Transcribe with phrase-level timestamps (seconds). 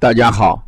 [0.00, 0.64] 大家好，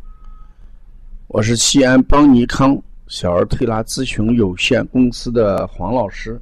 [1.27, 2.77] 我是西安邦尼康
[3.07, 6.37] 小儿推拿咨询有限公司的黄老师。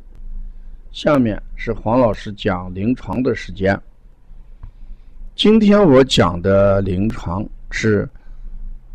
[0.92, 3.80] 下面是黄老师讲临床的时间。
[5.36, 8.10] 今天我讲的临床是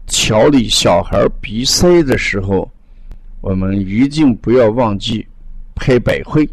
[0.07, 2.69] 调理小孩鼻塞的时候，
[3.43, 5.25] 我们一定不要忘记
[5.77, 6.45] 拍百会。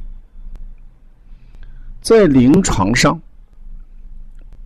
[2.02, 3.20] 在临床上，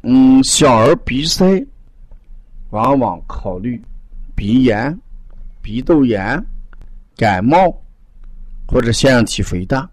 [0.02, 1.66] 嗯，小儿鼻塞。
[2.76, 3.82] 往往考虑
[4.36, 5.00] 鼻炎、
[5.62, 6.46] 鼻窦炎、
[7.16, 7.74] 感冒
[8.68, 9.90] 或者腺样体肥大。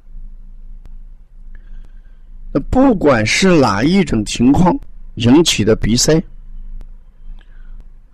[2.53, 4.77] 那不管是哪一种情况
[5.15, 6.21] 引起的鼻塞，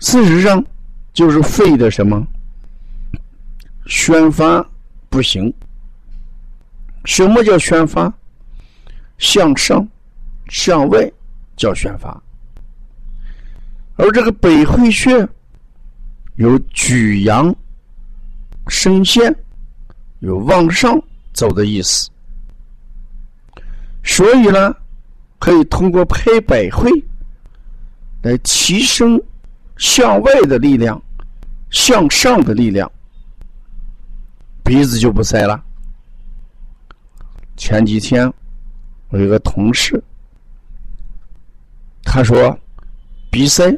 [0.00, 0.62] 事实上
[1.14, 2.22] 就是肺的什么
[3.86, 4.62] 宣发
[5.08, 5.50] 不行。
[7.06, 8.12] 什么叫宣发？
[9.16, 9.88] 向上、
[10.50, 11.10] 向外
[11.56, 12.22] 叫宣发。
[13.98, 15.28] 而这个百会穴
[16.36, 17.52] 有举阳
[18.68, 19.34] 升陷，
[20.20, 20.96] 有往上
[21.32, 22.08] 走的意思，
[24.04, 24.72] 所以呢，
[25.40, 26.88] 可以通过拍百会
[28.22, 29.20] 来提升
[29.78, 31.02] 向外的力量，
[31.70, 32.88] 向上的力量，
[34.62, 35.60] 鼻子就不塞了。
[37.56, 38.32] 前几天
[39.08, 40.00] 我有个同事，
[42.04, 42.56] 他说
[43.28, 43.76] 鼻塞。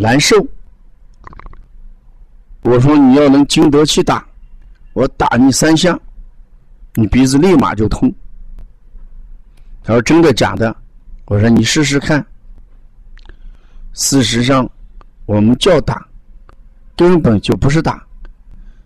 [0.00, 0.34] 难受，
[2.62, 4.26] 我说你要能经得起打，
[4.94, 5.96] 我打你三下，
[6.94, 8.10] 你鼻子立马就通。
[9.84, 10.74] 他说真的假的？
[11.26, 12.24] 我说你试试看。
[13.92, 14.66] 事实上，
[15.26, 16.08] 我们叫打，
[16.96, 18.02] 根本就不是打，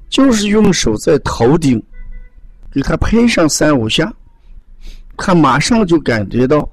[0.09, 1.81] 就是用手在头顶
[2.73, 4.13] 给他拍上三五下，
[5.17, 6.69] 他马上就感觉到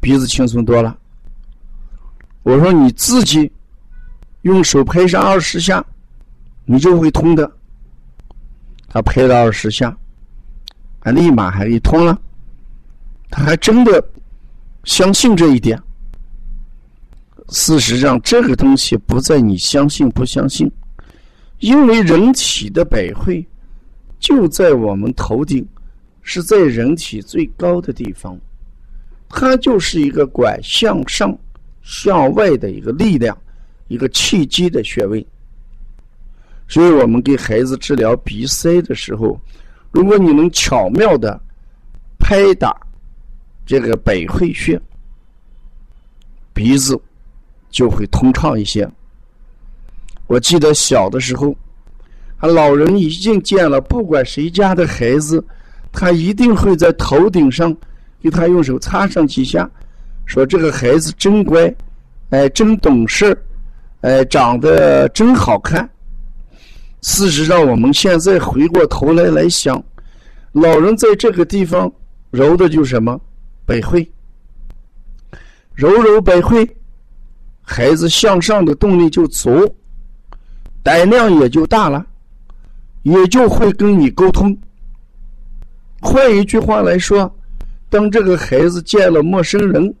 [0.00, 0.94] 鼻子轻松多了。
[2.42, 3.50] 我说你自己。
[4.42, 5.84] 用手拍上二十下，
[6.64, 7.50] 你就会通的。
[8.88, 9.96] 他拍了二十下，
[11.00, 12.18] 啊，立马还给通了。
[13.28, 14.04] 他还真的
[14.84, 15.80] 相信这一点。
[17.50, 20.70] 事实上，这个东西不在你相信不相信，
[21.58, 23.46] 因为人体的百会
[24.18, 25.66] 就在我们头顶，
[26.22, 28.38] 是在人体最高的地方，
[29.28, 31.36] 它就是一个管向上、
[31.82, 33.36] 向外的一个力量。
[33.90, 35.26] 一个气机的穴位，
[36.68, 39.36] 所以我们给孩子治疗鼻塞的时候，
[39.90, 41.38] 如果你能巧妙的
[42.20, 42.72] 拍打
[43.66, 44.80] 这个百会穴，
[46.54, 46.96] 鼻子
[47.68, 48.88] 就会通畅一些。
[50.28, 51.50] 我记得小的时候，
[52.36, 55.44] 啊，老人已经见了，不管谁家的孩子，
[55.90, 57.76] 他一定会在头顶上
[58.22, 59.68] 给他用手擦上几下，
[60.26, 61.74] 说这个孩子真乖，
[62.28, 63.36] 哎，真懂事。
[64.02, 65.88] 哎，长得真好看。
[67.02, 69.82] 事实上，我们现在回过头来来想，
[70.52, 71.90] 老人在这个地方
[72.30, 73.20] 揉的就什么
[73.66, 74.10] 百会，
[75.74, 76.66] 揉揉百会，
[77.60, 79.50] 孩子向上的动力就足，
[80.82, 82.06] 胆量也就大了，
[83.02, 84.56] 也就会跟你沟通。
[86.00, 87.30] 换一句话来说，
[87.90, 89.94] 当这个孩子见了陌生人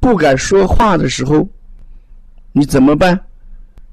[0.00, 1.48] 不敢说话的时候。
[2.52, 3.18] 你怎么办？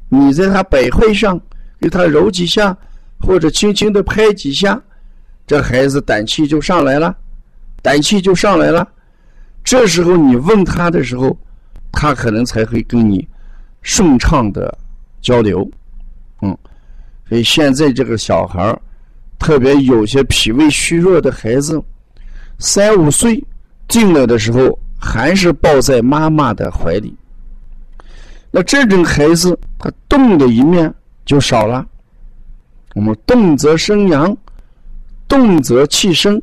[0.09, 1.39] 你在他百会上
[1.79, 2.75] 给他揉几下，
[3.19, 4.81] 或者轻轻的拍几下，
[5.45, 7.15] 这孩子胆气就上来了，
[7.81, 8.87] 胆气就上来了。
[9.63, 11.37] 这时候你问他的时候，
[11.91, 13.27] 他可能才会跟你
[13.81, 14.75] 顺畅的
[15.21, 15.69] 交流。
[16.41, 16.57] 嗯，
[17.27, 18.77] 所以现在这个小孩
[19.37, 21.81] 特别有些脾胃虚弱的孩子，
[22.57, 23.43] 三五岁
[23.87, 27.15] 进来的时候，还是抱在妈妈的怀里。
[28.51, 30.91] 那这种孩子，他动的一面
[31.23, 31.85] 就少了。
[32.95, 34.35] 我们动则生阳，
[35.27, 36.41] 动则气生。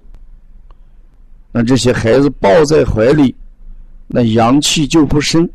[1.51, 3.35] 那这些孩子抱在怀里，
[4.07, 5.49] 那阳气就不生，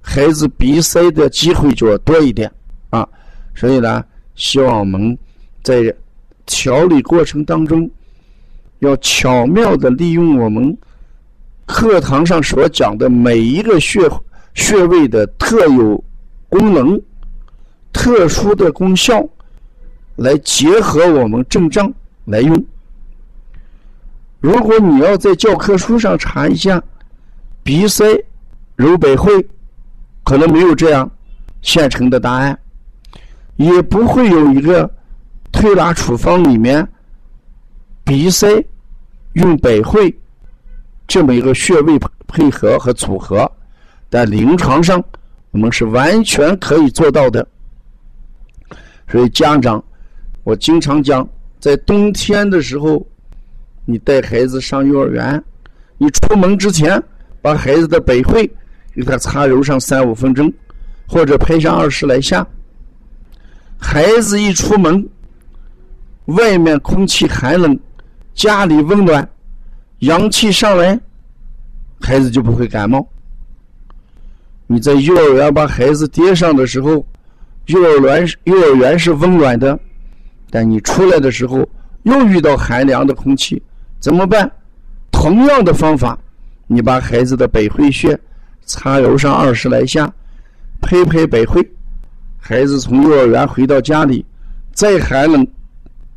[0.00, 2.50] 孩子鼻塞的机会就要多一点
[2.88, 3.06] 啊。
[3.54, 4.02] 所以呢，
[4.36, 5.16] 希望我们
[5.62, 5.94] 在
[6.46, 7.90] 调理过程当中，
[8.78, 10.74] 要巧妙的利用我们
[11.66, 14.08] 课堂上所讲的每一个穴。
[14.58, 16.04] 穴位的特有
[16.48, 17.00] 功能、
[17.92, 19.24] 特殊的功效，
[20.16, 21.90] 来结合我们症状
[22.24, 22.66] 来用。
[24.40, 26.82] 如果你要在教科书上查一下
[27.62, 28.04] 鼻塞
[28.74, 29.32] 揉百会，
[30.24, 31.08] 可能没有这样
[31.62, 32.58] 现成的答案，
[33.54, 34.90] 也不会有一个
[35.52, 36.86] 推拿处方里面
[38.02, 38.62] 鼻塞
[39.34, 40.12] 用百会
[41.06, 41.96] 这么一个穴位
[42.26, 43.50] 配合和组合。
[44.10, 45.02] 在临床上，
[45.50, 47.46] 我们是完全可以做到的。
[49.10, 49.82] 所以家长，
[50.44, 51.26] 我经常讲，
[51.60, 53.06] 在冬天的时候，
[53.84, 55.42] 你带孩子上幼儿园，
[55.96, 57.02] 你出门之前
[57.40, 58.46] 把孩子的百会
[58.94, 60.52] 给他擦揉上三五分钟，
[61.06, 62.46] 或者拍上二十来下。
[63.78, 65.08] 孩子一出门，
[66.26, 67.78] 外面空气寒冷，
[68.34, 69.26] 家里温暖，
[70.00, 70.98] 阳气上来，
[72.00, 73.06] 孩子就不会感冒。
[74.70, 77.04] 你在幼儿园把孩子接上的时候，
[77.66, 79.78] 幼儿园幼儿园是温暖的，
[80.50, 81.66] 但你出来的时候
[82.02, 83.62] 又遇到寒凉的空气，
[83.98, 84.50] 怎么办？
[85.10, 86.18] 同样的方法，
[86.66, 88.16] 你把孩子的百会穴
[88.66, 90.12] 擦揉上二十来下，
[90.82, 91.66] 拍拍百会。
[92.36, 94.24] 孩子从幼儿园回到家里，
[94.72, 95.46] 再寒冷，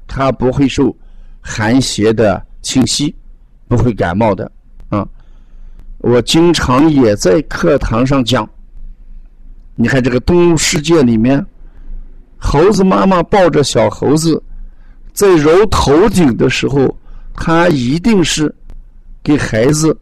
[0.06, 0.94] 他不会受
[1.40, 3.16] 寒邪的侵袭，
[3.70, 4.52] 不会感冒的。
[6.02, 8.48] 我经常也在课堂上讲，
[9.76, 11.46] 你看这个动物世界里面，
[12.38, 14.42] 猴子妈妈抱着小猴子，
[15.14, 16.98] 在揉头顶的时候，
[17.34, 18.54] 它一定是
[19.24, 19.96] 给孩子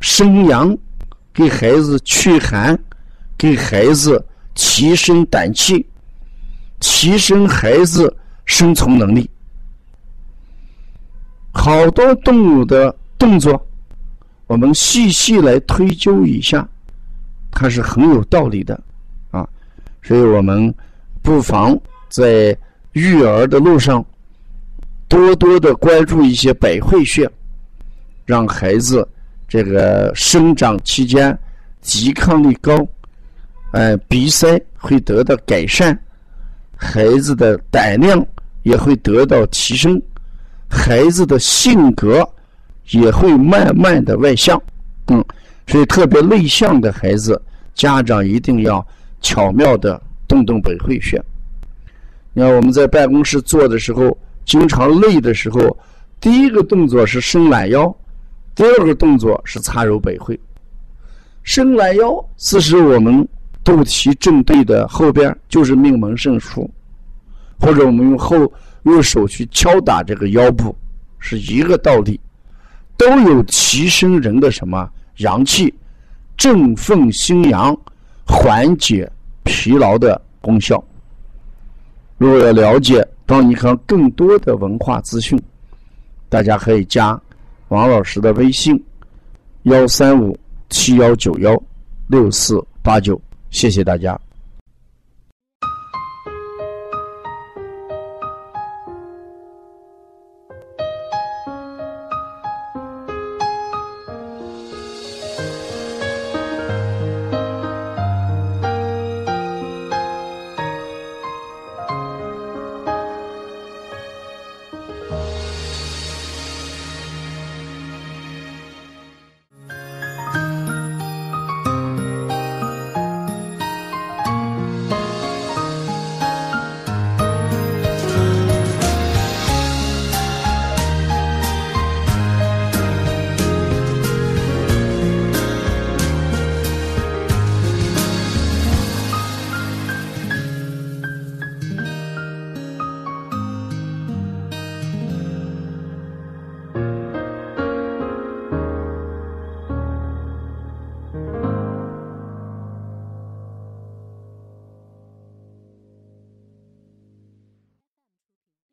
[0.00, 0.76] 生阳，
[1.32, 2.78] 给孩子驱寒，
[3.36, 4.24] 给孩子。
[4.56, 5.84] 提升胆气，
[6.78, 9.28] 提升孩子生存能力。
[11.52, 13.60] 好多动物的动作，
[14.46, 16.68] 我们细细来推究一下，
[17.50, 18.78] 它是很有道理的
[19.30, 19.48] 啊。
[20.02, 20.72] 所以我们
[21.22, 22.56] 不妨在
[22.92, 24.04] 育儿的路上，
[25.08, 27.30] 多多的关注一些百会穴，
[28.26, 29.06] 让孩子
[29.48, 31.36] 这个生长期间
[31.80, 32.86] 抵抗力高。
[33.72, 35.98] 呃，鼻塞会得到改善，
[36.76, 38.24] 孩子的胆量
[38.62, 40.00] 也会得到提升，
[40.68, 42.28] 孩子的性格
[42.90, 44.60] 也会慢慢的外向，
[45.08, 45.24] 嗯，
[45.66, 47.40] 所以特别内向的孩子，
[47.74, 48.86] 家长一定要
[49.20, 51.22] 巧妙的动动百会穴。
[52.32, 55.76] 你看我们在办公室做的时候，经常累的时候，
[56.20, 57.94] 第一个动作是伸懒腰，
[58.54, 60.38] 第二个动作是擦揉百会。
[61.42, 63.26] 伸懒腰是使我们。
[63.64, 66.68] 肚脐正对的后边就是命门肾腧，
[67.58, 68.36] 或者我们用后
[68.82, 70.76] 用手去敲打这个腰部，
[71.18, 72.20] 是一个道理，
[72.96, 74.88] 都有提升人的什么
[75.18, 75.72] 阳气、
[76.36, 77.76] 振奋心阳、
[78.26, 79.10] 缓解
[79.42, 80.82] 疲劳的功效。
[82.18, 85.40] 如果要了解帮你看更多的文化资讯，
[86.28, 87.20] 大家可以加
[87.68, 88.80] 王老师的微信：
[89.64, 90.38] 幺三五
[90.68, 91.60] 七幺九幺
[92.06, 93.20] 六四八九。
[93.50, 94.18] 谢谢大家。